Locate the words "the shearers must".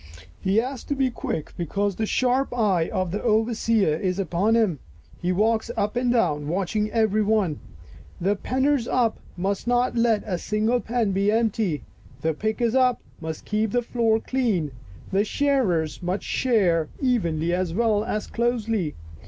15.11-16.23